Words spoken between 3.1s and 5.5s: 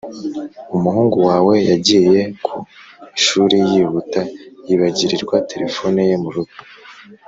ishuri yihuta yibagirirwa